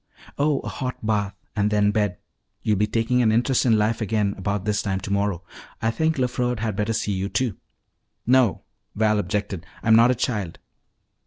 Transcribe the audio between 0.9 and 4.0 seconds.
bath and then bed. You'll be taking an interest in